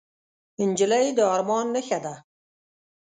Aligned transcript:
نجلۍ 0.69 1.07
د 1.17 1.19
ارمان 1.35 1.65
نښه 1.75 1.99
ده. 2.05 2.13